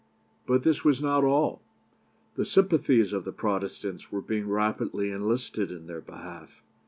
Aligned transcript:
But 0.47 0.63
this 0.63 0.83
was 0.83 0.99
not 0.99 1.23
all. 1.23 1.61
The 2.35 2.43
sympathies 2.43 3.13
of 3.13 3.23
the 3.23 3.31
Protestants 3.31 4.11
were 4.11 4.21
being 4.23 4.49
rapidly 4.49 5.11
enlisted 5.11 5.69
in 5.69 5.85
their 5.85 6.01
behalf. 6.01 6.63